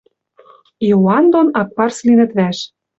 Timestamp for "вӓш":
2.37-2.57